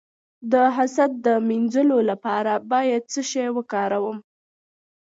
[0.51, 4.17] د حسد د مینځلو لپاره باید څه شی وکاروم؟